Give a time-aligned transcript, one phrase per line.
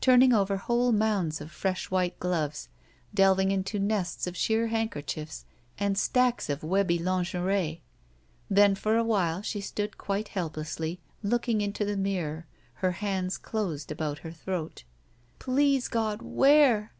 [0.00, 2.68] Turning over whole mounds of fresh white gloves,
[3.12, 5.44] delving into nests of sheer handkerchiefs
[5.76, 7.82] and stacks of webby lingerie.
[8.48, 13.90] Then for a while she stood quite helplessly, looking into the mirror, her hands closed
[13.90, 16.92] about her throat, 50 SHE WALKS IN BEAUTY •Tlease, God, where?"